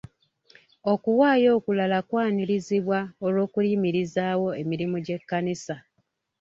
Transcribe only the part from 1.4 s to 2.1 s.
okulala